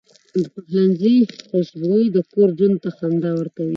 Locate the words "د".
0.41-0.45, 2.11-2.17